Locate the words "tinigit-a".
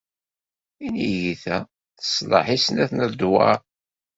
0.75-1.57